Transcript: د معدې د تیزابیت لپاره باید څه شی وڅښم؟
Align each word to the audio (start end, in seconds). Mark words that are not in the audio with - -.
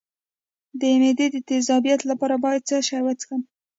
د 0.79 0.81
معدې 1.01 1.27
د 1.31 1.37
تیزابیت 1.49 2.01
لپاره 2.09 2.35
باید 2.43 2.61
څه 2.69 2.77
شی 2.87 2.99
وڅښم؟ 3.03 3.41